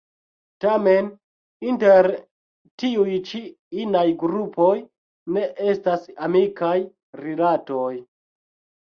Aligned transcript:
Tamen, 0.63 1.07
inter 1.71 2.07
tiuj 2.83 3.17
ĉi 3.31 3.41
inaj 3.83 4.03
grupoj, 4.23 4.71
ne 5.37 5.45
estas 5.75 6.09
amikaj 6.29 6.73
rilatoj. 7.27 7.93